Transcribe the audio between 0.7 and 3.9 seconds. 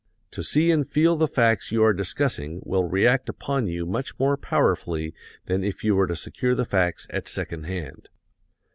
and feel the facts you are discussing will react upon you